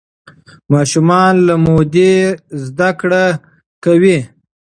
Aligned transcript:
ماشومان 0.73 1.33
له 1.47 1.55
مودې 1.65 2.13
زده 2.65 2.89
کړه 2.99 3.23
کوي. 3.83 4.19